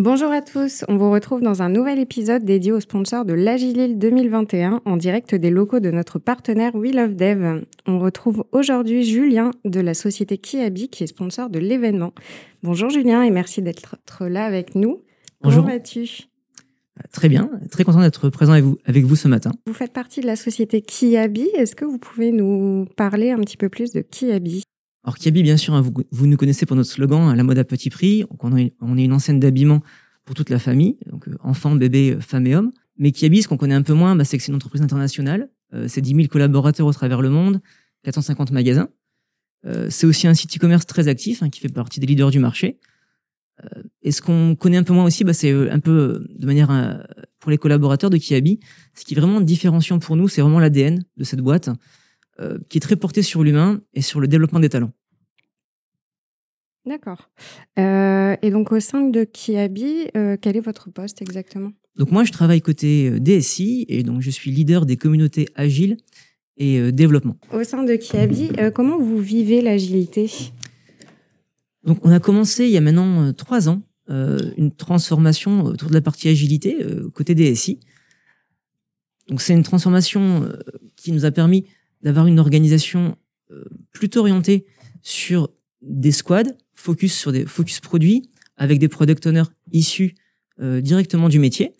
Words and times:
Bonjour 0.00 0.30
à 0.30 0.42
tous, 0.42 0.84
on 0.86 0.96
vous 0.96 1.10
retrouve 1.10 1.40
dans 1.40 1.60
un 1.60 1.68
nouvel 1.68 1.98
épisode 1.98 2.44
dédié 2.44 2.70
aux 2.70 2.78
sponsors 2.78 3.24
de 3.24 3.32
l'Agilil 3.32 3.98
2021 3.98 4.80
en 4.84 4.96
direct 4.96 5.34
des 5.34 5.50
locaux 5.50 5.80
de 5.80 5.90
notre 5.90 6.20
partenaire 6.20 6.76
We 6.76 6.94
Love 6.94 7.16
Dev. 7.16 7.64
On 7.84 7.98
retrouve 7.98 8.44
aujourd'hui 8.52 9.02
Julien 9.02 9.50
de 9.64 9.80
la 9.80 9.94
société 9.94 10.38
Kiabi 10.38 10.88
qui 10.88 11.02
est 11.02 11.08
sponsor 11.08 11.50
de 11.50 11.58
l'événement. 11.58 12.12
Bonjour 12.62 12.90
Julien 12.90 13.24
et 13.24 13.32
merci 13.32 13.60
d'être 13.60 13.96
là 14.20 14.44
avec 14.44 14.76
nous. 14.76 15.02
Bonjour. 15.42 15.64
Comment 15.64 15.74
vas-tu? 15.74 16.28
Très 17.10 17.28
bien, 17.28 17.50
très 17.68 17.82
content 17.82 18.00
d'être 18.00 18.28
présent 18.30 18.52
avec 18.52 18.64
vous, 18.64 18.78
avec 18.84 19.04
vous 19.04 19.16
ce 19.16 19.26
matin. 19.26 19.50
Vous 19.66 19.74
faites 19.74 19.92
partie 19.92 20.20
de 20.20 20.26
la 20.26 20.36
société 20.36 20.80
Kiabi. 20.80 21.48
Est-ce 21.56 21.74
que 21.74 21.84
vous 21.84 21.98
pouvez 21.98 22.30
nous 22.30 22.86
parler 22.96 23.32
un 23.32 23.38
petit 23.38 23.56
peu 23.56 23.68
plus 23.68 23.90
de 23.90 24.02
Kiabi? 24.02 24.62
Alors 25.04 25.16
Kiabi, 25.16 25.42
bien 25.42 25.56
sûr, 25.56 25.74
hein, 25.74 25.80
vous, 26.10 26.26
nous 26.26 26.36
connaissez 26.36 26.66
pour 26.66 26.76
notre 26.76 26.90
slogan, 26.90 27.20
hein, 27.22 27.34
la 27.34 27.44
mode 27.44 27.58
à 27.58 27.64
petit 27.64 27.90
prix. 27.90 28.22
Donc 28.30 28.42
on, 28.44 28.56
est, 28.56 28.74
on 28.80 28.98
est 28.98 29.04
une 29.04 29.12
enseigne 29.12 29.40
d'habillement 29.40 29.80
pour 30.24 30.34
toute 30.34 30.50
la 30.50 30.58
famille, 30.58 30.98
donc 31.06 31.26
euh, 31.28 31.36
enfants, 31.40 31.74
bébés, 31.74 32.16
euh, 32.16 32.20
femmes 32.20 32.46
et 32.46 32.54
hommes. 32.54 32.72
Mais 32.98 33.12
Kiabi, 33.12 33.42
ce 33.42 33.48
qu'on 33.48 33.56
connaît 33.56 33.74
un 33.74 33.82
peu 33.82 33.94
moins, 33.94 34.14
bah, 34.16 34.24
c'est 34.24 34.36
que 34.36 34.42
c'est 34.42 34.50
une 34.50 34.56
entreprise 34.56 34.82
internationale. 34.82 35.48
Euh, 35.72 35.86
c'est 35.88 36.02
10 36.02 36.14
000 36.14 36.28
collaborateurs 36.28 36.86
au 36.86 36.92
travers 36.92 37.22
le 37.22 37.30
monde, 37.30 37.60
450 38.04 38.50
magasins. 38.50 38.88
c'est 39.88 40.06
aussi 40.06 40.26
un 40.26 40.34
site 40.34 40.56
e-commerce 40.56 40.86
très 40.86 41.08
actif 41.08 41.42
hein, 41.42 41.48
qui 41.48 41.60
fait 41.60 41.68
partie 41.68 42.00
des 42.00 42.06
leaders 42.06 42.30
du 42.30 42.38
marché. 42.38 42.78
et 44.02 44.12
ce 44.12 44.22
qu'on 44.22 44.54
connaît 44.54 44.76
un 44.76 44.84
peu 44.84 44.92
moins 44.92 45.04
aussi, 45.04 45.24
bah, 45.24 45.32
c'est 45.32 45.52
un 45.70 45.80
peu 45.80 46.26
de 46.38 46.46
manière 46.46 46.70
pour 47.40 47.50
les 47.50 47.58
collaborateurs 47.58 48.10
de 48.10 48.18
Kiabi, 48.18 48.60
ce 48.94 49.04
qui 49.04 49.14
est 49.14 49.20
vraiment 49.20 49.40
différenciant 49.40 49.98
pour 49.98 50.16
nous, 50.16 50.28
c'est 50.28 50.42
vraiment 50.42 50.60
l'ADN 50.60 51.02
de 51.16 51.24
cette 51.24 51.40
boîte, 51.40 51.70
qui 52.68 52.78
est 52.78 52.80
très 52.80 52.96
porté 52.96 53.22
sur 53.22 53.42
l'humain 53.42 53.80
et 53.94 54.02
sur 54.02 54.20
le 54.20 54.28
développement 54.28 54.60
des 54.60 54.68
talents. 54.68 54.92
D'accord. 56.88 57.28
Euh, 57.78 58.34
et 58.40 58.50
donc 58.50 58.72
au 58.72 58.80
sein 58.80 59.02
de 59.02 59.24
Kiabi, 59.24 60.08
euh, 60.16 60.36
quel 60.40 60.56
est 60.56 60.60
votre 60.60 60.90
poste 60.90 61.20
exactement? 61.20 61.72
Donc 61.96 62.10
moi, 62.10 62.24
je 62.24 62.32
travaille 62.32 62.62
côté 62.62 63.10
euh, 63.10 63.20
DSI 63.20 63.84
et 63.88 64.02
donc 64.02 64.22
je 64.22 64.30
suis 64.30 64.50
leader 64.50 64.86
des 64.86 64.96
communautés 64.96 65.48
agiles 65.54 65.98
et 66.56 66.90
développement. 66.90 67.36
Au 67.52 67.62
sein 67.62 67.84
de 67.84 67.94
Kiabi, 67.94 68.50
comment 68.74 68.98
vous 68.98 69.18
vivez 69.18 69.60
l'agilité? 69.60 70.28
Donc 71.84 72.04
on 72.04 72.10
a 72.10 72.18
commencé 72.18 72.64
il 72.64 72.70
y 72.70 72.76
a 72.76 72.80
maintenant 72.80 73.32
trois 73.32 73.68
ans 73.68 73.82
une 74.08 74.72
transformation 74.76 75.62
autour 75.62 75.88
de 75.88 75.94
la 75.94 76.00
partie 76.00 76.28
agilité 76.28 76.84
côté 77.14 77.36
DSI. 77.36 77.78
Donc 79.28 79.40
c'est 79.40 79.52
une 79.52 79.62
transformation 79.62 80.48
qui 80.96 81.12
nous 81.12 81.24
a 81.24 81.30
permis 81.30 81.64
d'avoir 82.02 82.26
une 82.26 82.38
organisation 82.38 83.16
plutôt 83.92 84.20
orientée 84.20 84.66
sur 85.02 85.50
des 85.82 86.12
squads, 86.12 86.52
focus 86.74 87.14
sur 87.14 87.32
des 87.32 87.46
focus 87.46 87.80
produits, 87.80 88.30
avec 88.56 88.78
des 88.78 88.88
product 88.88 89.26
owners 89.26 89.50
issus 89.72 90.14
euh, 90.60 90.80
directement 90.80 91.28
du 91.28 91.38
métier. 91.38 91.74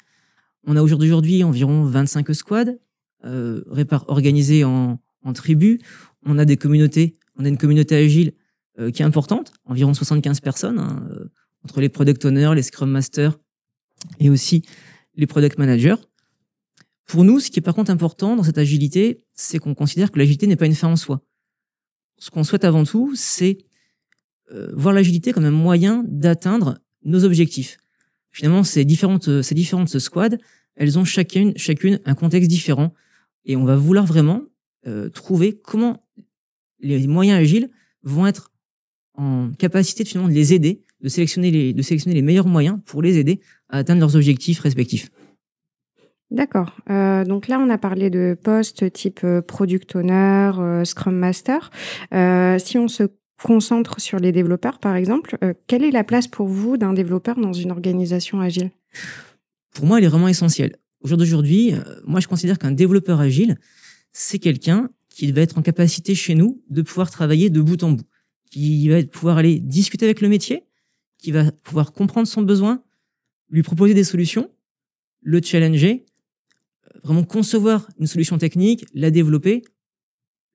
On 0.64 0.77
a 0.77 0.83
aujourd'hui 0.83 1.42
environ 1.44 1.84
25 1.84 2.33
squads 2.34 2.75
euh, 3.25 3.62
organisés 4.06 4.64
en, 4.64 4.98
tribus. 5.34 5.78
On 6.25 6.38
a 6.38 6.44
des 6.44 6.56
communautés, 6.56 7.16
on 7.36 7.44
a 7.44 7.48
une 7.48 7.58
communauté 7.58 7.97
agile 7.97 8.32
euh, 8.78 8.91
qui 8.91 9.03
est 9.03 9.05
importante, 9.05 9.53
environ 9.66 9.92
75 9.92 10.41
personnes, 10.41 10.78
hein, 10.78 11.06
euh, 11.10 11.27
entre 11.64 11.80
les 11.80 11.88
product 11.91 12.25
owners, 12.25 12.55
les 12.55 12.62
scrum 12.62 12.91
masters 12.91 13.38
et 14.20 14.30
aussi 14.30 14.62
les 15.16 15.27
product 15.27 15.58
managers. 15.58 15.97
Pour 17.08 17.24
nous, 17.24 17.40
ce 17.40 17.50
qui 17.50 17.58
est 17.58 17.62
par 17.62 17.74
contre 17.74 17.90
important 17.90 18.36
dans 18.36 18.42
cette 18.42 18.58
agilité, 18.58 19.24
c'est 19.32 19.58
qu'on 19.58 19.74
considère 19.74 20.12
que 20.12 20.18
l'agilité 20.18 20.46
n'est 20.46 20.56
pas 20.56 20.66
une 20.66 20.74
fin 20.74 20.88
en 20.88 20.96
soi. 20.96 21.22
Ce 22.18 22.30
qu'on 22.30 22.44
souhaite 22.44 22.64
avant 22.64 22.84
tout, 22.84 23.14
c'est 23.16 23.58
euh, 24.52 24.70
voir 24.74 24.94
l'agilité 24.94 25.32
comme 25.32 25.46
un 25.46 25.50
moyen 25.50 26.04
d'atteindre 26.06 26.78
nos 27.04 27.24
objectifs. 27.24 27.78
Finalement, 28.30 28.62
ces 28.62 28.84
différentes, 28.84 29.40
ces 29.40 29.54
différentes 29.54 29.98
squads, 29.98 30.36
elles 30.76 30.98
ont 30.98 31.04
chacune, 31.06 31.56
chacune 31.56 31.98
un 32.04 32.14
contexte 32.14 32.50
différent 32.50 32.92
et 33.46 33.56
on 33.56 33.64
va 33.64 33.76
vouloir 33.76 34.04
vraiment 34.04 34.42
euh, 34.86 35.08
trouver 35.08 35.58
comment 35.58 36.06
les 36.80 37.06
moyens 37.06 37.41
agiles 37.41 37.70
vont 38.02 38.26
être 38.26 38.52
en 39.14 39.50
capacité 39.58 40.04
de, 40.04 40.08
finalement 40.08 40.28
de 40.28 40.34
les 40.34 40.52
aider, 40.52 40.84
de 41.00 41.08
sélectionner 41.08 41.50
les, 41.50 41.72
de 41.72 41.82
sélectionner 41.82 42.14
les 42.14 42.22
meilleurs 42.22 42.47
moyens 42.47 42.80
pour 42.84 43.00
les 43.00 43.16
aider 43.16 43.41
à 43.70 43.78
atteindre 43.78 44.00
leurs 44.00 44.14
objectifs 44.14 44.60
respectifs. 44.60 45.10
D'accord. 46.31 46.77
Euh, 46.91 47.25
donc 47.25 47.49
là, 47.49 47.59
on 47.59 47.71
a 47.71 47.78
parlé 47.78 48.11
de 48.11 48.37
postes 48.43 48.93
type 48.93 49.21
euh, 49.25 49.41
product 49.41 49.97
owner, 49.97 50.53
euh, 50.59 50.84
scrum 50.84 51.16
master. 51.16 51.71
Si 52.59 52.78
on 52.78 52.89
se 52.89 53.05
concentre 53.43 54.00
sur 54.00 54.19
les 54.19 54.33
développeurs, 54.33 54.78
par 54.78 54.97
exemple, 54.97 55.39
quelle 55.69 55.84
est 55.84 55.93
la 55.93 56.05
place 56.05 56.27
pour 56.27 56.49
vous 56.49 56.77
d'un 56.77 56.93
développeur 56.93 57.37
dans 57.37 57.53
une 57.53 57.71
organisation 57.71 58.41
agile? 58.41 58.72
Pour 59.72 59.87
moi, 59.87 59.99
elle 59.99 60.05
est 60.05 60.09
vraiment 60.09 60.28
essentielle. 60.28 60.77
Aujourd'hui, 61.00 61.75
euh, 61.75 61.78
moi, 62.05 62.21
je 62.21 62.27
considère 62.27 62.59
qu'un 62.59 62.72
développeur 62.72 63.21
agile, 63.21 63.56
c'est 64.12 64.39
quelqu'un 64.39 64.89
qui 65.09 65.31
va 65.33 65.43
être 65.43 65.59
en 65.59 65.62
capacité 65.62 66.15
chez 66.15 66.34
nous 66.34 66.62
de 66.71 66.83
pouvoir 66.83 67.10
travailler 67.10 67.50
de 67.50 67.60
bout 67.60 67.83
en 67.83 67.93
bout, 67.93 68.06
qui 68.50 68.89
va 68.89 69.03
pouvoir 69.05 69.39
aller 69.39 69.60
discuter 69.60 70.05
avec 70.05 70.21
le 70.21 70.28
métier, 70.28 70.65
qui 71.19 71.33
va 71.33 71.50
pouvoir 71.50 71.93
comprendre 71.93 72.27
son 72.27 72.43
besoin, 72.43 72.83
lui 73.50 73.62
proposer 73.62 73.95
des 73.95 74.05
solutions, 74.05 74.50
le 75.22 75.41
challenger, 75.43 76.05
vraiment 77.03 77.25
concevoir 77.25 77.88
une 77.98 78.06
solution 78.06 78.38
technique, 78.38 78.86
la 78.94 79.10
développer, 79.10 79.62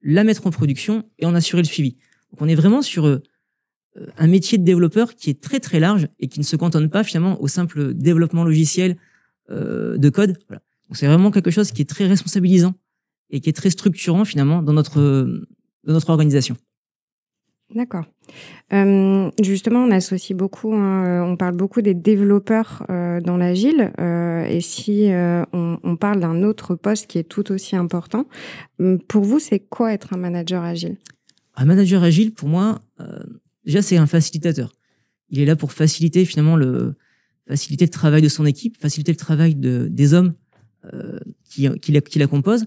la 0.02 0.24
mettre 0.24 0.46
en 0.46 0.50
production 0.50 1.08
et 1.18 1.26
en 1.26 1.34
assurer 1.34 1.62
le 1.62 1.66
suivi. 1.66 1.96
Donc 2.30 2.42
on 2.42 2.48
est 2.48 2.54
vraiment 2.54 2.82
sur 2.82 3.06
euh, 3.06 3.22
un 4.18 4.26
métier 4.26 4.58
de 4.58 4.64
développeur 4.64 5.14
qui 5.14 5.30
est 5.30 5.40
très 5.40 5.60
très 5.60 5.80
large 5.80 6.08
et 6.18 6.28
qui 6.28 6.40
ne 6.40 6.44
se 6.44 6.56
cantonne 6.56 6.90
pas 6.90 7.04
finalement 7.04 7.40
au 7.40 7.48
simple 7.48 7.94
développement 7.94 8.44
logiciel 8.44 8.96
euh, 9.50 9.96
de 9.96 10.08
code. 10.10 10.38
Donc 10.50 10.96
c'est 10.96 11.06
vraiment 11.06 11.30
quelque 11.30 11.50
chose 11.50 11.70
qui 11.72 11.82
est 11.82 11.88
très 11.88 12.06
responsabilisant 12.06 12.74
et 13.30 13.40
qui 13.40 13.48
est 13.48 13.54
très 13.54 13.70
structurant 13.70 14.24
finalement 14.24 14.62
dans 14.62 14.72
notre 14.72 15.00
dans 15.84 15.92
notre 15.92 16.10
organisation. 16.10 16.56
D'accord. 17.70 18.04
Euh, 18.72 19.30
justement, 19.42 19.80
on 19.80 19.90
associe 19.90 20.36
beaucoup, 20.36 20.74
hein, 20.74 21.24
on 21.26 21.36
parle 21.36 21.56
beaucoup 21.56 21.80
des 21.80 21.94
développeurs 21.94 22.84
euh, 22.90 23.20
dans 23.20 23.36
l'agile. 23.36 23.92
Euh, 23.98 24.44
et 24.44 24.60
si 24.60 25.10
euh, 25.10 25.44
on, 25.52 25.96
parle 25.96 26.20
d'un 26.20 26.42
autre 26.42 26.74
poste 26.74 27.06
qui 27.06 27.18
est 27.18 27.24
tout 27.24 27.50
aussi 27.50 27.74
important, 27.74 28.26
pour 29.08 29.24
vous, 29.24 29.38
c'est 29.38 29.60
quoi 29.60 29.92
être 29.92 30.12
un 30.12 30.18
manager 30.18 30.62
agile? 30.62 30.98
Un 31.56 31.64
manager 31.64 32.02
agile, 32.02 32.32
pour 32.32 32.48
moi, 32.48 32.80
euh, 33.00 33.18
déjà, 33.64 33.80
c'est 33.80 33.96
un 33.96 34.06
facilitateur. 34.06 34.72
Il 35.30 35.40
est 35.40 35.46
là 35.46 35.56
pour 35.56 35.72
faciliter 35.72 36.24
finalement 36.24 36.56
le 36.56 36.94
faciliter 37.46 37.84
le 37.84 37.90
travail 37.90 38.22
de 38.22 38.28
son 38.28 38.46
équipe, 38.46 38.80
faciliter 38.80 39.12
le 39.12 39.18
travail 39.18 39.54
de, 39.54 39.86
des 39.90 40.14
hommes 40.14 40.32
euh, 40.92 41.18
qui, 41.44 41.68
qui 41.78 42.18
la 42.18 42.26
composent. 42.26 42.66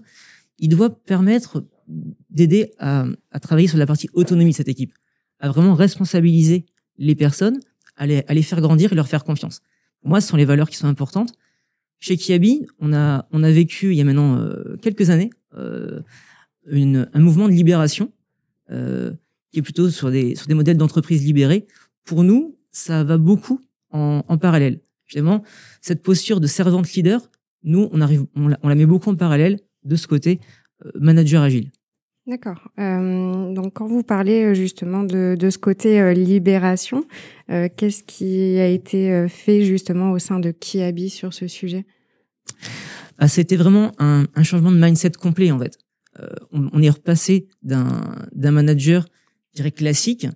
Il 0.58 0.68
doit 0.68 0.90
permettre 0.90 1.64
d'aider 1.88 2.72
à, 2.78 3.06
travailler 3.40 3.68
sur 3.68 3.78
la 3.78 3.86
partie 3.86 4.08
autonomie 4.12 4.50
de 4.50 4.56
cette 4.56 4.68
équipe, 4.68 4.92
à 5.40 5.48
vraiment 5.48 5.74
responsabiliser 5.74 6.66
les 6.98 7.14
personnes, 7.14 7.58
à 7.96 8.06
les, 8.06 8.42
faire 8.42 8.60
grandir 8.60 8.92
et 8.92 8.94
leur 8.94 9.08
faire 9.08 9.24
confiance. 9.24 9.60
Moi, 10.04 10.20
ce 10.20 10.28
sont 10.28 10.36
les 10.36 10.44
valeurs 10.44 10.70
qui 10.70 10.76
sont 10.76 10.86
importantes. 10.86 11.32
Chez 11.98 12.16
Kiabi, 12.16 12.66
on 12.78 12.92
a, 12.92 13.26
on 13.32 13.42
a 13.42 13.50
vécu 13.50 13.90
il 13.90 13.96
y 13.96 14.00
a 14.00 14.04
maintenant 14.04 14.36
euh, 14.36 14.76
quelques 14.80 15.10
années 15.10 15.30
euh, 15.56 16.00
un 16.70 17.20
mouvement 17.20 17.48
de 17.48 17.52
libération 17.52 18.12
euh, 18.70 19.12
qui 19.50 19.58
est 19.58 19.62
plutôt 19.62 19.90
sur 19.90 20.10
des, 20.10 20.36
sur 20.36 20.46
des 20.46 20.54
modèles 20.54 20.76
d'entreprise 20.76 21.24
libérées. 21.24 21.66
Pour 22.04 22.22
nous, 22.22 22.56
ça 22.70 23.02
va 23.02 23.18
beaucoup 23.18 23.60
en, 23.90 24.22
en 24.28 24.38
parallèle. 24.38 24.80
Justement, 25.06 25.42
cette 25.80 26.02
posture 26.02 26.38
de 26.38 26.46
servante 26.46 26.92
leader, 26.92 27.30
nous, 27.64 27.88
on, 27.92 28.00
arrive, 28.00 28.26
on, 28.36 28.48
la, 28.48 28.74
met 28.74 28.86
beaucoup 28.86 29.10
en 29.10 29.16
parallèle 29.16 29.58
de 29.84 29.96
ce 29.96 30.06
côté 30.06 30.38
manager 30.94 31.42
agile. 31.42 31.72
D'accord. 32.28 32.70
Euh, 32.78 33.54
donc, 33.54 33.72
quand 33.72 33.86
vous 33.86 34.02
parlez 34.02 34.44
euh, 34.44 34.54
justement 34.54 35.02
de, 35.02 35.34
de 35.38 35.48
ce 35.48 35.56
côté 35.56 35.98
euh, 35.98 36.12
libération, 36.12 37.04
qu'est-ce 37.48 38.02
qui 38.02 38.58
a 38.58 38.66
été 38.66 39.26
fait 39.30 39.64
justement 39.64 40.12
au 40.12 40.18
sein 40.18 40.38
de 40.38 40.50
Kiabi 40.50 41.08
sur 41.08 41.32
ce 41.32 41.46
sujet? 41.46 41.86
Ah, 43.16 43.26
C'était 43.26 43.56
vraiment 43.56 43.92
un, 43.98 44.26
changement 44.42 44.70
de 44.70 44.76
mindset 44.76 45.12
complet 45.12 45.50
en 45.50 45.58
fait. 45.58 45.78
On, 46.52 46.82
est 46.82 46.90
repassé 46.90 47.48
d'un 47.62 48.12
manager, 48.34 49.06
je 49.52 49.56
dirais 49.56 49.70
classique, 49.70 50.26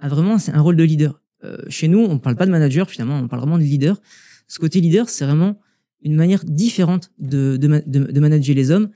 à 0.00 0.08
vraiment 0.08 0.38
c'est 0.38 0.50
un 0.50 0.60
rôle 0.60 0.74
de 0.74 0.82
leader. 0.82 1.22
Chez 1.68 1.86
nous, 1.86 2.00
on 2.00 2.18
parle 2.18 2.34
pas 2.34 2.46
de 2.46 2.50
manager 2.50 2.90
finalement, 2.90 3.20
on 3.20 3.28
parle 3.28 3.42
vraiment 3.42 3.58
de 3.58 3.62
leader. 3.62 4.00
Ce 4.48 4.58
côté 4.58 4.80
leader, 4.80 5.08
c'est 5.08 5.24
vraiment 5.24 5.60
une 6.02 6.16
manière 6.16 6.44
différente 6.44 7.12
de, 7.20 7.56
de, 7.58 7.84
de 7.86 8.20
manager 8.20 8.56
les 8.56 8.72
hommes, 8.72 8.90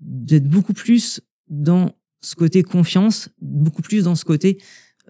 d'être 0.00 0.48
beaucoup 0.48 0.72
plus 0.72 1.20
dans 1.48 1.92
ce 2.20 2.34
côté 2.34 2.62
confiance, 2.62 3.28
beaucoup 3.40 3.82
plus 3.82 4.04
dans 4.04 4.14
ce 4.14 4.24
côté, 4.24 4.58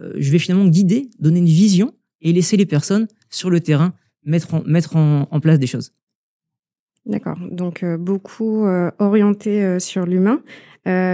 euh, 0.00 0.12
je 0.18 0.30
vais 0.30 0.38
finalement 0.38 0.66
guider, 0.66 1.10
donner 1.18 1.38
une 1.38 1.46
vision 1.46 1.94
et 2.20 2.32
laisser 2.32 2.56
les 2.56 2.66
personnes 2.66 3.08
sur 3.30 3.50
le 3.50 3.60
terrain 3.60 3.94
mettre 4.24 4.54
en, 4.54 4.62
mettre 4.64 4.96
en, 4.96 5.28
en 5.30 5.40
place 5.40 5.58
des 5.58 5.66
choses. 5.66 5.92
D'accord. 7.06 7.38
Donc 7.50 7.82
euh, 7.82 7.96
beaucoup 7.96 8.66
euh, 8.66 8.90
orienté 8.98 9.78
sur 9.80 10.04
l'humain. 10.06 10.42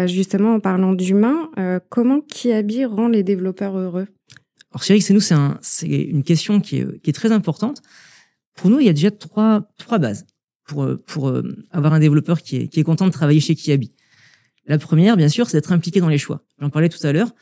justement, 0.06 0.54
en 0.54 0.60
parlant 0.60 0.92
d'humain, 0.92 1.50
comment 1.88 2.20
Kiabi 2.20 2.84
rend 2.84 3.08
les 3.08 3.22
développeurs 3.22 3.76
heureux? 3.76 4.06
Alors, 4.70 4.84
que 4.84 5.00
c'est 5.00 5.14
nous, 5.14 5.20
c'est 5.20 5.34
un, 5.34 5.58
une 5.82 6.22
question 6.22 6.60
qui 6.60 6.78
est, 6.78 7.00
qui 7.02 7.10
est 7.10 7.12
très 7.14 7.32
importante. 7.32 7.82
Pour 8.54 8.70
nous, 8.70 8.80
il 8.80 8.86
y 8.86 8.88
a 8.88 8.92
déjà 8.92 9.10
trois, 9.10 9.68
trois 9.78 9.98
bases 9.98 10.26
pour, 10.64 10.86
pour 11.06 11.32
avoir 11.70 11.94
un 11.94 12.00
développeur 12.00 12.42
qui 12.42 12.56
est, 12.56 12.68
qui 12.68 12.80
est 12.80 12.84
content 12.84 13.06
de 13.06 13.12
travailler 13.12 13.40
chez 13.40 13.54
Kiabi. 13.54 13.94
La 14.66 14.78
première, 14.78 15.16
bien 15.16 15.28
sûr, 15.28 15.48
c'est 15.48 15.56
d'être 15.56 15.72
impliqué 15.72 16.00
dans 16.00 16.08
les 16.08 16.18
choix. 16.18 16.44
J'en 16.58 16.70
parlais 16.70 16.88
tout 16.88 17.04
à 17.06 17.12
l'heure. 17.12 17.34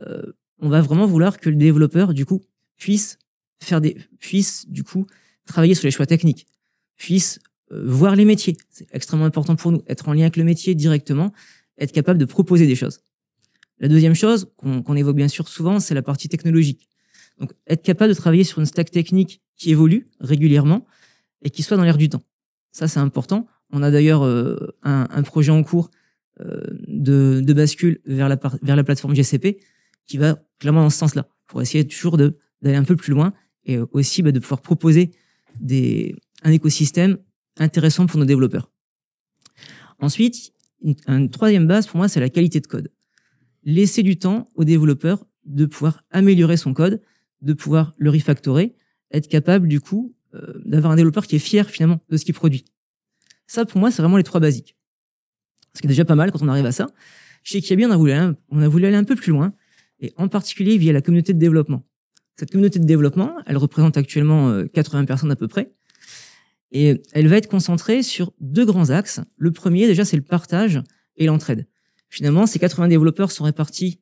Euh, 0.00 0.32
on 0.58 0.68
va 0.68 0.80
vraiment 0.80 1.06
vouloir 1.06 1.38
que 1.38 1.48
le 1.48 1.56
développeur, 1.56 2.14
du 2.14 2.26
coup, 2.26 2.42
puisse 2.76 3.18
faire 3.62 3.80
des, 3.80 3.96
puisse, 4.18 4.68
du 4.68 4.82
coup, 4.82 5.06
travailler 5.46 5.74
sur 5.74 5.86
les 5.86 5.90
choix 5.90 6.06
techniques, 6.06 6.46
puisse 6.96 7.38
euh, 7.72 7.82
voir 7.86 8.16
les 8.16 8.24
métiers. 8.24 8.56
C'est 8.70 8.86
extrêmement 8.92 9.26
important 9.26 9.56
pour 9.56 9.72
nous. 9.72 9.82
Être 9.86 10.08
en 10.08 10.12
lien 10.12 10.22
avec 10.22 10.36
le 10.36 10.44
métier 10.44 10.74
directement, 10.74 11.32
être 11.78 11.92
capable 11.92 12.18
de 12.18 12.24
proposer 12.24 12.66
des 12.66 12.74
choses. 12.74 13.00
La 13.78 13.88
deuxième 13.88 14.14
chose 14.14 14.50
qu'on 14.56 14.96
évoque 14.96 15.16
bien 15.16 15.28
sûr 15.28 15.48
souvent, 15.48 15.80
c'est 15.80 15.94
la 15.94 16.02
partie 16.02 16.28
technologique. 16.28 16.88
Donc, 17.38 17.52
être 17.66 17.82
capable 17.82 18.12
de 18.12 18.18
travailler 18.18 18.44
sur 18.44 18.58
une 18.58 18.66
stack 18.66 18.90
technique 18.90 19.42
qui 19.56 19.70
évolue 19.70 20.06
régulièrement 20.20 20.86
et 21.42 21.50
qui 21.50 21.62
soit 21.62 21.76
dans 21.76 21.84
l'air 21.84 21.98
du 21.98 22.08
temps. 22.08 22.22
Ça, 22.72 22.88
c'est 22.88 23.00
important. 23.00 23.46
On 23.70 23.82
a 23.82 23.90
d'ailleurs 23.90 24.24
euh, 24.24 24.74
un, 24.82 25.22
projet 25.22 25.52
en 25.52 25.62
cours 25.62 25.90
de, 26.38 27.40
de, 27.42 27.52
bascule 27.52 28.00
vers 28.04 28.28
la, 28.28 28.38
vers 28.62 28.76
la 28.76 28.84
plateforme 28.84 29.14
GCP 29.14 29.58
qui 30.06 30.18
va 30.18 30.38
clairement 30.58 30.82
dans 30.82 30.90
ce 30.90 30.98
sens-là, 30.98 31.28
pour 31.46 31.62
essayer 31.62 31.86
toujours 31.86 32.16
d'aller 32.16 32.76
un 32.76 32.84
peu 32.84 32.96
plus 32.96 33.12
loin 33.12 33.32
et 33.64 33.78
aussi 33.78 34.22
bah, 34.22 34.32
de 34.32 34.38
pouvoir 34.38 34.62
proposer 34.62 35.10
des, 35.60 36.14
un 36.42 36.52
écosystème 36.52 37.18
intéressant 37.58 38.06
pour 38.06 38.18
nos 38.18 38.24
développeurs. 38.24 38.70
Ensuite, 39.98 40.52
une, 40.82 41.30
troisième 41.30 41.66
base 41.66 41.86
pour 41.86 41.96
moi, 41.96 42.08
c'est 42.08 42.20
la 42.20 42.28
qualité 42.28 42.60
de 42.60 42.66
code. 42.66 42.92
Laisser 43.64 44.02
du 44.02 44.18
temps 44.18 44.48
aux 44.54 44.64
développeurs 44.64 45.26
de 45.44 45.66
pouvoir 45.66 46.04
améliorer 46.10 46.56
son 46.56 46.74
code, 46.74 47.00
de 47.40 47.52
pouvoir 47.52 47.94
le 47.98 48.10
refactorer, 48.10 48.74
être 49.10 49.28
capable 49.28 49.68
du 49.68 49.80
coup 49.80 50.14
euh, 50.34 50.60
d'avoir 50.64 50.92
un 50.92 50.96
développeur 50.96 51.26
qui 51.26 51.36
est 51.36 51.40
fier 51.40 51.68
finalement 51.68 52.00
de 52.08 52.16
ce 52.16 52.24
qu'il 52.24 52.34
produit. 52.34 52.64
Ça, 53.46 53.64
pour 53.64 53.80
moi, 53.80 53.90
c'est 53.90 54.02
vraiment 54.02 54.16
les 54.16 54.24
trois 54.24 54.40
basiques 54.40 54.75
ce 55.76 55.82
qui 55.82 55.86
est 55.86 55.88
déjà 55.88 56.04
pas 56.04 56.14
mal 56.14 56.32
quand 56.32 56.42
on 56.42 56.48
arrive 56.48 56.66
à 56.66 56.72
ça. 56.72 56.88
Chez 57.42 57.60
Kiabi, 57.60 57.84
on 57.86 57.90
a 57.90 57.96
voulu, 57.96 58.12
on 58.50 58.60
a 58.60 58.68
voulu 58.68 58.86
aller 58.86 58.96
un 58.96 59.04
peu 59.04 59.14
plus 59.14 59.30
loin, 59.30 59.52
et 60.00 60.12
en 60.16 60.28
particulier 60.28 60.78
via 60.78 60.92
la 60.92 61.02
communauté 61.02 61.32
de 61.32 61.38
développement. 61.38 61.84
Cette 62.36 62.50
communauté 62.50 62.78
de 62.78 62.84
développement, 62.84 63.36
elle 63.46 63.56
représente 63.56 63.96
actuellement 63.96 64.64
80 64.74 65.02
euh, 65.02 65.06
personnes 65.06 65.30
à 65.30 65.36
peu 65.36 65.48
près, 65.48 65.72
et 66.72 67.02
elle 67.12 67.28
va 67.28 67.36
être 67.36 67.48
concentrée 67.48 68.02
sur 68.02 68.32
deux 68.40 68.64
grands 68.64 68.90
axes. 68.90 69.20
Le 69.36 69.52
premier, 69.52 69.86
déjà, 69.86 70.04
c'est 70.04 70.16
le 70.16 70.22
partage 70.22 70.82
et 71.16 71.26
l'entraide. 71.26 71.66
Finalement, 72.08 72.46
ces 72.46 72.58
80 72.58 72.88
développeurs 72.88 73.30
sont 73.30 73.44
répartis 73.44 74.00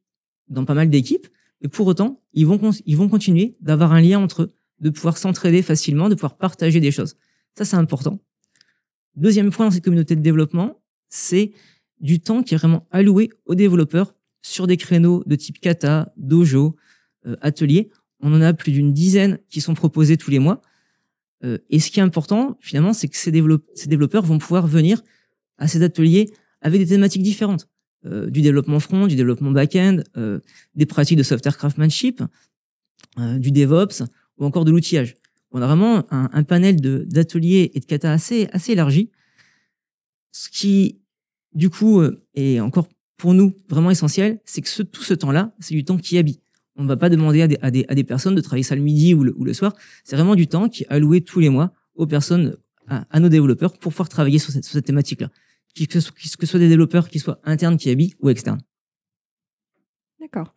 dans 0.49 0.65
pas 0.65 0.75
mal 0.75 0.89
d'équipes, 0.89 1.27
et 1.61 1.69
pour 1.69 1.87
autant, 1.87 2.23
ils 2.33 2.47
vont, 2.47 2.71
ils 2.87 2.97
vont 2.97 3.09
continuer 3.09 3.57
d'avoir 3.61 3.93
un 3.93 4.01
lien 4.01 4.19
entre 4.19 4.43
eux, 4.43 4.55
de 4.81 4.91
pouvoir 4.91 5.19
s'entraider 5.19 5.63
facilement, 5.63 6.09
de 6.09 6.15
pouvoir 6.15 6.37
partager 6.37 6.81
des 6.81 6.91
choses. 6.91 7.17
Ça, 7.57 7.65
c'est 7.65 7.77
important. 7.77 8.21
Deuxième 9.17 9.51
point 9.51 9.67
dans 9.67 9.71
cette 9.71 9.85
communauté 9.85 10.17
de 10.17 10.21
développement, 10.21 10.81
c'est 11.09 11.53
du 12.01 12.21
temps 12.21 12.43
qui 12.43 12.55
est 12.55 12.57
vraiment 12.57 12.87
alloué 12.91 13.31
aux 13.47 13.55
développeurs 13.55 14.15
sur 14.43 14.67
des 14.67 14.77
créneaux 14.77 15.23
de 15.27 15.37
type 15.37 15.59
kata, 15.59 16.13
dojo, 16.17 16.77
euh, 17.27 17.37
atelier. 17.41 17.89
On 18.21 18.33
en 18.35 18.43
a 18.43 18.53
plus 18.53 18.73
d'une 18.73 18.93
dizaine 18.93 19.39
qui 19.49 19.61
sont 19.61 19.75
proposés 19.75 20.17
tous 20.17 20.31
les 20.31 20.39
mois. 20.39 20.61
Euh, 21.45 21.59
et 21.71 21.81
ce 21.81 21.91
qui 21.91 21.99
est 21.99 22.03
important, 22.03 22.59
finalement, 22.61 22.93
c'est 22.93 23.09
que 23.09 23.17
ces, 23.17 23.31
développeurs 23.31 24.23
vont 24.23 24.39
pouvoir 24.39 24.67
venir 24.67 25.03
à 25.57 25.67
ces 25.67 25.83
ateliers 25.83 26.31
avec 26.61 26.81
des 26.81 26.87
thématiques 26.87 27.23
différentes. 27.23 27.69
Euh, 28.05 28.29
du 28.29 28.43
développement 28.43 28.81
front, 28.81 29.07
du 29.07 29.17
développement 29.17 29.51
back-end, 29.51 30.03
des 30.75 30.87
pratiques 30.87 31.17
de 31.17 31.23
software 31.23 31.57
craftsmanship, 31.57 32.23
du 33.39 33.51
DevOps 33.51 34.03
ou 34.37 34.45
encore 34.45 34.65
de 34.65 34.71
l'outillage. 34.71 35.15
On 35.53 35.63
a 35.63 35.67
vraiment 35.67 36.05
un, 36.11 36.43
panel 36.43 36.81
d'ateliers 36.81 37.71
et 37.75 37.81
de 37.81 37.85
kata 37.85 38.13
assez 38.13 38.49
élargi, 38.69 39.11
ce 40.35 40.49
qui 40.51 41.01
du 41.55 41.71
coup, 41.71 42.01
euh, 42.01 42.21
et 42.35 42.61
encore 42.61 42.89
pour 43.17 43.33
nous 43.33 43.55
vraiment 43.69 43.91
essentiel, 43.91 44.41
c'est 44.45 44.61
que 44.61 44.83
tout 44.83 45.03
ce 45.03 45.15
temps-là, 45.15 45.55
c'est 45.61 45.75
du 45.75 45.85
temps 45.85 45.97
qui 45.97 46.19
habite. 46.19 46.43
On 46.77 46.83
ne 46.83 46.89
va 46.89 46.97
pas 46.97 47.09
demander 47.09 47.43
à 47.43 47.71
des, 47.71 48.05
personnes 48.05 48.35
de 48.35 48.41
travailler 48.41 48.65
ça 48.65 48.75
le 48.75 48.83
midi 48.83 49.15
ou 49.15 49.23
le, 49.23 49.53
soir. 49.53 49.75
C'est 50.03 50.17
vraiment 50.17 50.35
du 50.35 50.49
temps 50.49 50.69
qui 50.69 50.83
est 50.83 50.89
alloué 50.89 51.21
tous 51.21 51.39
les 51.39 51.49
mois 51.49 51.73
aux 51.95 52.07
personnes, 52.07 52.57
à, 52.89 53.21
nos 53.21 53.29
développeurs 53.29 53.79
pour 53.79 53.93
pouvoir 53.93 54.09
travailler 54.09 54.41
sur 54.41 54.53
cette, 54.53 54.85
thématique-là. 54.85 55.31
Que, 55.77 56.01
ce 56.01 56.11
soit 56.47 56.59
des 56.59 56.69
développeurs 56.69 57.09
qui 57.09 57.21
soient 57.21 57.39
internes 57.45 57.77
qui 57.77 57.91
habitent 57.91 58.17
ou 58.21 58.29
externes. 58.29 58.61
D'accord. 60.21 60.53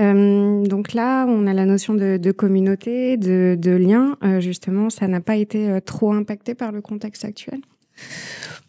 Euh, 0.00 0.64
donc 0.66 0.92
là, 0.92 1.26
on 1.26 1.46
a 1.46 1.54
la 1.54 1.66
notion 1.66 1.94
de, 1.94 2.32
communauté, 2.32 3.16
de, 3.16 3.56
de 3.56 3.70
lien. 3.70 4.16
Euh, 4.24 4.40
justement, 4.40 4.90
ça 4.90 5.06
n'a 5.06 5.20
pas 5.20 5.36
été 5.36 5.78
trop 5.86 6.12
impacté 6.12 6.56
par 6.56 6.72
le 6.72 6.80
contexte 6.80 7.24
actuel? 7.24 7.60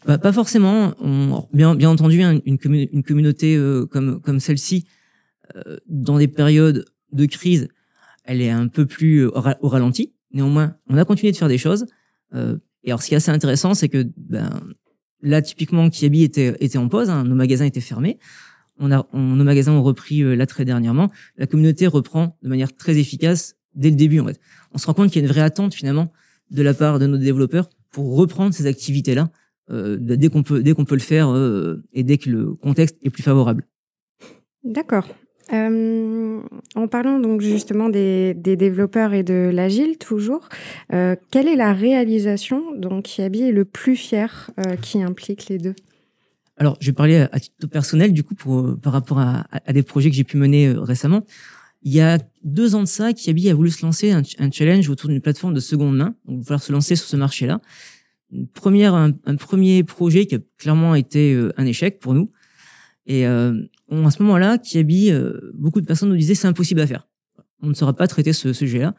Bah, 0.06 0.18
pas 0.18 0.32
forcément. 0.32 0.94
Bien, 1.52 1.88
entendu, 1.88 2.22
hein, 2.22 2.40
une, 2.44 2.58
communauté 2.58 3.56
euh, 3.56 3.86
comme, 3.86 4.40
celle-ci, 4.40 4.86
euh, 5.56 5.78
dans 5.86 6.18
des 6.18 6.28
périodes 6.28 6.86
de 7.12 7.26
crise, 7.26 7.68
elle 8.24 8.40
est 8.40 8.50
un 8.50 8.68
peu 8.68 8.86
plus 8.86 9.26
au, 9.26 9.68
ralenti. 9.68 10.12
Néanmoins, 10.32 10.76
on 10.88 10.96
a 10.96 11.04
continué 11.04 11.32
de 11.32 11.36
faire 11.36 11.48
des 11.48 11.58
choses. 11.58 11.86
Euh, 12.34 12.56
et 12.84 12.90
alors, 12.90 13.02
ce 13.02 13.08
qui 13.08 13.14
est 13.14 13.18
assez 13.18 13.30
intéressant, 13.30 13.74
c'est 13.74 13.88
que 13.88 14.06
ben, 14.16 14.60
là, 15.20 15.40
typiquement, 15.42 15.88
Kiabi 15.88 16.22
était, 16.22 16.76
en 16.76 16.88
pause. 16.88 17.10
Hein, 17.10 17.24
nos 17.24 17.34
magasins 17.34 17.66
étaient 17.66 17.80
fermés. 17.80 18.18
Nos 18.80 19.44
magasins 19.44 19.72
ont 19.72 19.82
repris 19.82 20.22
là 20.36 20.46
très 20.46 20.64
dernièrement. 20.64 21.12
La 21.36 21.46
communauté 21.46 21.86
reprend 21.86 22.36
de 22.42 22.48
manière 22.48 22.74
très 22.74 22.98
efficace 22.98 23.54
dès 23.74 23.90
le 23.90 23.96
début. 23.96 24.18
En 24.18 24.26
fait, 24.26 24.40
on 24.72 24.78
se 24.78 24.86
rend 24.86 24.94
compte 24.94 25.10
qu'il 25.12 25.22
y 25.22 25.24
a 25.24 25.28
une 25.28 25.32
vraie 25.32 25.42
attente 25.42 25.74
finalement 25.74 26.10
de 26.50 26.62
la 26.62 26.74
part 26.74 26.98
de 26.98 27.06
nos 27.06 27.18
développeurs 27.18 27.68
pour 27.92 28.16
reprendre 28.16 28.52
ces 28.52 28.66
activités-là 28.66 29.30
euh, 29.70 29.96
dès 30.00 30.28
qu'on 30.28 30.42
peut, 30.42 30.62
dès 30.62 30.74
qu'on 30.74 30.84
peut 30.84 30.96
le 30.96 31.00
faire 31.00 31.30
euh, 31.30 31.84
et 31.92 32.02
dès 32.02 32.18
que 32.18 32.28
le 32.28 32.54
contexte 32.54 32.96
est 33.02 33.10
plus 33.10 33.22
favorable. 33.22 33.64
D'accord. 34.64 35.06
Euh, 35.52 36.40
en 36.74 36.88
parlant 36.88 37.18
donc 37.18 37.42
justement 37.42 37.88
des, 37.88 38.32
des 38.34 38.56
développeurs 38.56 39.12
et 39.12 39.22
de 39.22 39.50
l'agile 39.52 39.98
toujours, 39.98 40.48
quelle 40.88 41.48
est 41.48 41.56
la 41.56 41.72
réalisation 41.72 42.62
dont 42.76 43.02
Kiabi 43.02 43.42
est 43.42 43.52
le 43.52 43.64
plus 43.64 43.96
fier 43.96 44.50
qui 44.80 45.02
implique 45.02 45.48
les 45.48 45.58
deux? 45.58 45.74
Alors 46.56 46.76
je 46.80 46.86
vais 46.86 46.94
parler 46.94 47.26
à, 47.32 47.40
titre 47.40 47.66
personnel 47.66 48.12
du 48.12 48.22
coup 48.22 48.34
pour, 48.34 48.76
par 48.80 48.92
rapport 48.92 49.18
à, 49.18 49.46
à 49.50 49.72
des 49.72 49.82
projets 49.82 50.10
que 50.10 50.16
j'ai 50.16 50.24
pu 50.24 50.36
mener 50.36 50.70
récemment. 50.70 51.22
Il 51.82 51.92
y 51.92 52.00
a 52.00 52.18
deux 52.44 52.74
ans 52.74 52.82
de 52.82 52.88
ça, 52.88 53.12
Kiabi 53.12 53.50
a 53.50 53.54
voulu 53.54 53.70
se 53.70 53.84
lancer 53.84 54.12
un, 54.12 54.50
challenge 54.50 54.88
autour 54.88 55.08
d'une 55.08 55.20
plateforme 55.20 55.54
de 55.54 55.60
seconde 55.60 55.96
main, 55.96 56.14
donc 56.26 56.42
vouloir 56.42 56.62
se 56.62 56.72
lancer 56.72 56.96
sur 56.96 57.06
ce 57.06 57.16
marché-là 57.16 57.60
une 58.32 58.48
première, 58.48 58.94
un, 58.94 59.12
premier 59.36 59.84
projet 59.84 60.26
qui 60.26 60.36
a 60.36 60.38
clairement 60.56 60.94
été 60.94 61.34
euh, 61.34 61.52
un 61.58 61.66
échec 61.66 61.98
pour 61.98 62.14
nous. 62.14 62.32
Et 63.06 63.26
euh, 63.26 63.60
à 63.90 64.10
ce 64.10 64.22
moment-là, 64.22 64.58
Kiabi, 64.58 65.10
euh, 65.10 65.52
beaucoup 65.54 65.80
de 65.80 65.86
personnes 65.86 66.08
nous 66.08 66.16
disaient 66.16 66.34
c'est 66.34 66.46
impossible 66.46 66.80
à 66.80 66.86
faire. 66.86 67.06
On 67.60 67.68
ne 67.68 67.74
saura 67.74 67.94
pas 67.94 68.08
traiter 68.08 68.32
ce, 68.32 68.52
sujet-là. 68.52 68.94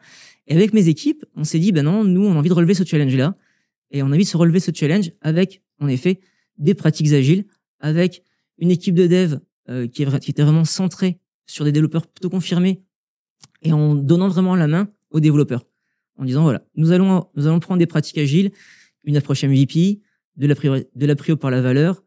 Et 0.46 0.54
avec 0.54 0.72
mes 0.72 0.88
équipes, 0.88 1.24
on 1.34 1.44
s'est 1.44 1.58
dit 1.58 1.72
ben 1.72 1.82
non, 1.82 2.04
nous 2.04 2.24
on 2.24 2.34
a 2.34 2.36
envie 2.36 2.48
de 2.48 2.54
relever 2.54 2.74
ce 2.74 2.84
challenge-là, 2.84 3.36
et 3.90 4.02
on 4.02 4.06
a 4.06 4.14
envie 4.14 4.24
de 4.24 4.28
se 4.28 4.36
relever 4.36 4.60
ce 4.60 4.70
challenge 4.72 5.10
avec, 5.20 5.62
en 5.80 5.88
effet, 5.88 6.20
des 6.58 6.74
pratiques 6.74 7.12
agiles, 7.12 7.44
avec 7.80 8.22
une 8.58 8.70
équipe 8.70 8.94
de 8.94 9.06
dev 9.06 9.38
euh, 9.68 9.86
qui, 9.86 10.02
est, 10.02 10.18
qui 10.20 10.30
était 10.30 10.42
vraiment 10.42 10.64
centrée 10.64 11.18
sur 11.46 11.64
des 11.64 11.72
développeurs 11.72 12.06
plutôt 12.06 12.30
confirmés, 12.30 12.82
et 13.62 13.72
en 13.72 13.94
donnant 13.94 14.28
vraiment 14.28 14.56
la 14.56 14.66
main 14.66 14.88
aux 15.10 15.20
développeurs, 15.20 15.66
en 16.16 16.24
disant 16.24 16.42
voilà, 16.42 16.64
nous 16.76 16.92
allons 16.92 17.28
nous 17.34 17.46
allons 17.46 17.60
prendre 17.60 17.78
des 17.78 17.86
pratiques 17.86 18.18
agiles 18.18 18.50
une 19.04 19.16
approche 19.16 19.44
MVP, 19.44 20.00
de 20.36 20.46
la, 20.46 20.54
prio, 20.54 20.76
de 20.94 21.06
la 21.06 21.36
par 21.36 21.50
la 21.50 21.60
valeur, 21.60 22.02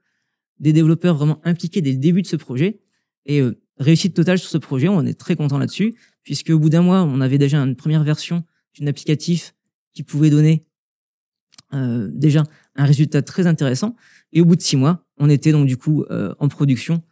des 0.60 0.74
développeurs 0.74 1.16
vraiment 1.16 1.40
impliqués 1.46 1.82
dès 1.82 1.92
le 1.92 1.98
début 1.98 2.22
de 2.22 2.28
ce 2.28 2.36
projet. 2.36 2.80
Et 3.26 3.42
euh, 3.42 3.60
réussite 3.78 4.16
totale 4.16 4.40
sur 4.40 4.50
ce 4.50 4.58
projet, 4.58 4.88
on 4.88 5.06
est 5.06 5.14
très 5.14 5.36
content 5.36 5.58
là-dessus, 5.58 5.96
puisque 6.24 6.50
au 6.50 6.60
bout 6.60 6.70
d'un 6.70 6.82
mois, 6.82 7.04
on 7.04 7.22
avait 7.22 7.38
déjà 7.38 7.60
une 7.60 7.76
première 7.76 8.04
version 8.04 8.44
d'une 8.74 8.88
applicatif 8.88 9.54
qui 9.94 10.04
pouvait 10.04 10.30
donner 10.30 10.66
euh, 11.74 12.10
déjà 12.12 12.44
un 12.76 12.86
résultat 12.86 13.22
très 13.22 13.48
intéressant. 13.48 13.96
Et 14.34 14.42
au 14.42 14.46
bout 14.46 14.56
de 14.56 14.62
six 14.62 14.78
mois, 14.78 15.06
on 15.18 15.30
était 15.30 15.52
donc 15.52 15.68
du 15.68 15.78
coup 15.78 16.04
euh, 16.10 16.34
en 16.40 16.48
production 16.48 17.04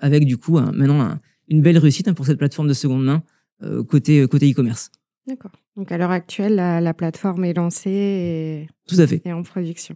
avec 0.00 0.26
du 0.26 0.36
coup 0.36 0.60
maintenant 0.60 1.18
une 1.48 1.62
belle 1.62 1.78
réussite 1.78 2.08
hein, 2.08 2.14
pour 2.14 2.26
cette 2.26 2.38
plateforme 2.38 2.68
de 2.68 2.74
seconde 2.74 3.04
main 3.04 3.22
euh, 3.62 3.82
côté 3.82 4.26
côté 4.26 4.50
e-commerce. 4.50 4.90
D'accord. 5.26 5.52
Donc 5.76 5.92
à 5.92 5.98
l'heure 5.98 6.10
actuelle, 6.10 6.56
la, 6.56 6.94
plateforme 6.94 7.44
est 7.44 7.54
lancée 7.54 7.90
et, 7.90 8.68
Tout 8.88 9.00
à 9.00 9.06
fait. 9.06 9.22
et 9.24 9.32
en 9.32 9.42
production. 9.42 9.94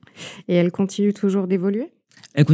Et 0.48 0.54
elle 0.54 0.70
continue 0.70 1.12
toujours 1.12 1.46
d'évoluer? 1.46 1.90
Elle, 2.34 2.46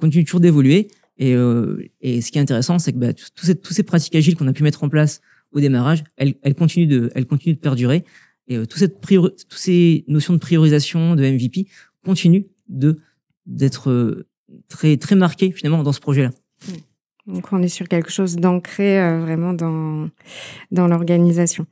continue 0.00 0.24
toujours 0.24 0.40
d'évoluer. 0.40 0.88
Et, 1.18 1.34
euh, 1.34 1.84
et, 2.00 2.20
ce 2.20 2.30
qui 2.30 2.38
est 2.38 2.40
intéressant, 2.40 2.78
c'est 2.78 2.92
que 2.92 2.98
bah, 2.98 3.12
toutes 3.12 3.44
ces, 3.44 3.58
ces 3.70 3.82
pratiques 3.82 4.14
agiles 4.14 4.36
qu'on 4.36 4.46
a 4.46 4.52
pu 4.52 4.62
mettre 4.62 4.84
en 4.84 4.88
place 4.88 5.20
au 5.52 5.60
démarrage, 5.60 6.04
elles, 6.16 6.34
elles, 6.42 6.54
continuent, 6.54 6.88
de, 6.88 7.10
elles 7.14 7.26
continuent 7.26 7.54
de 7.54 7.60
perdurer. 7.60 8.04
Et 8.48 8.56
euh, 8.56 8.64
cette 8.74 9.00
toutes 9.00 9.44
ces 9.50 10.04
notions 10.08 10.32
de 10.32 10.38
priorisation, 10.38 11.14
de 11.14 11.28
MVP, 11.28 11.66
continuent 12.04 12.44
de 12.68 12.98
d'être 13.46 13.90
euh, 13.90 14.26
très 14.68 14.96
très 14.96 15.14
marquées 15.14 15.50
finalement 15.50 15.82
dans 15.82 15.92
ce 15.92 16.00
projet-là. 16.00 16.30
Donc 17.26 17.52
on 17.52 17.62
est 17.62 17.68
sur 17.68 17.88
quelque 17.88 18.10
chose 18.10 18.36
d'ancré 18.36 19.00
euh, 19.00 19.18
vraiment 19.20 19.52
dans 19.52 20.08
dans 20.70 20.86
l'organisation. 20.86 21.66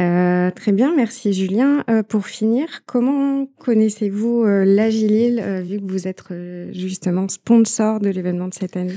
Euh, 0.00 0.50
très 0.50 0.72
bien, 0.72 0.94
merci 0.94 1.34
Julien. 1.34 1.84
Euh, 1.90 2.02
pour 2.02 2.26
finir, 2.26 2.66
comment 2.86 3.46
connaissez-vous 3.58 4.44
l'Agilil, 4.44 5.62
vu 5.64 5.78
que 5.78 5.84
vous 5.84 6.08
êtes 6.08 6.24
justement 6.72 7.28
sponsor 7.28 8.00
de 8.00 8.08
l'événement 8.08 8.48
de 8.48 8.54
cette 8.54 8.76
année? 8.76 8.96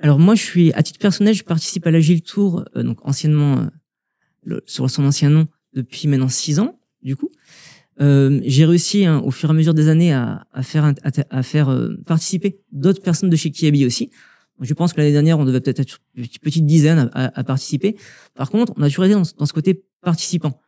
Alors 0.00 0.18
moi, 0.18 0.34
je 0.34 0.42
suis 0.42 0.72
à 0.74 0.82
titre 0.82 0.98
personnel, 0.98 1.34
je 1.34 1.44
participe 1.44 1.86
à 1.86 1.90
l'Agile 1.90 2.22
Tour, 2.22 2.64
donc 2.74 2.98
anciennement 3.06 3.68
sur 4.66 4.90
son 4.90 5.04
ancien 5.06 5.30
nom 5.30 5.46
depuis 5.72 6.08
maintenant 6.08 6.28
six 6.28 6.58
ans, 6.58 6.78
du 7.02 7.16
coup. 7.16 7.30
J'ai 7.98 8.66
réussi 8.66 9.06
hein, 9.06 9.22
au 9.24 9.30
fur 9.30 9.48
et 9.48 9.52
à 9.52 9.54
mesure 9.54 9.72
des 9.72 9.88
années 9.88 10.12
à, 10.12 10.44
faire 10.62 10.92
participer 12.04 12.58
d'autres 12.70 13.02
personnes 13.02 13.30
de 13.30 13.36
chez 13.36 13.50
Kiabi 13.50 13.86
aussi. 13.86 14.10
Je 14.60 14.72
pense 14.74 14.92
que 14.92 14.98
l'année 15.00 15.12
dernière, 15.12 15.38
on 15.38 15.44
devait 15.44 15.60
peut-être 15.60 15.80
être 15.80 16.00
une 16.14 16.26
petite- 16.40 16.64
dizaine 16.66 17.10
à, 17.12 17.44
participer. 17.44 17.96
Par 18.34 18.50
contre, 18.50 18.72
on 18.76 18.82
a 18.82 18.88
toujours 18.88 19.04
été 19.04 19.14
dans, 19.14 19.24
ce- 19.24 19.52
côté 19.52 19.84
participant, 20.00 20.60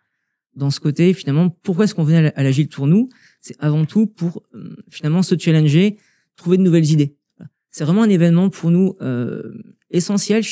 dans 0.54 0.70
ce 0.70 0.80
côté 0.80 1.12
finalement, 1.14 1.50
pourquoi 1.62 1.84
est-ce 1.84 1.94
qu'on 1.94 2.02
venait 2.04 2.18
à 2.18 2.22
la- 2.22 2.28
à 2.36 2.42
l'Agile 2.42 2.68
Tour 2.68 2.86
nous 2.86 3.08
C'est 3.40 3.56
avant 3.60 3.84
tout 3.84 4.06
pour 4.06 4.42
euh, 4.54 4.76
finalement 4.90 5.22
se 5.22 5.38
challenger, 5.38 5.98
trouver 6.36 6.56
de 6.56 6.62
nouvelles 6.62 6.90
idées. 6.90 7.14
C'est 7.70 7.84
vraiment 7.84 8.02
un 8.02 8.08
événement 8.08 8.48
pour 8.50 8.70
nous 8.70 8.96
euh, 9.02 9.62
essentiel. 9.90 10.42